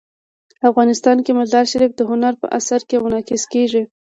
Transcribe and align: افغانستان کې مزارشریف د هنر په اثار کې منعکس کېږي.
افغانستان 0.69 1.17
کې 1.25 1.31
مزارشریف 1.39 1.91
د 1.95 2.01
هنر 2.09 2.33
په 2.41 2.47
اثار 2.57 2.81
کې 2.89 2.95
منعکس 3.03 3.43
کېږي. 3.53 3.83